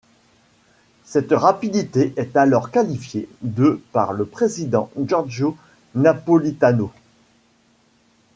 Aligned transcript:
Cette 1.05 1.31
rapidité 1.31 2.15
est 2.17 2.35
alors 2.35 2.71
qualifiée 2.71 3.29
de 3.43 3.79
par 3.91 4.13
le 4.13 4.25
président 4.25 4.89
Giorgio 4.97 5.55
Napolitano. 5.93 6.91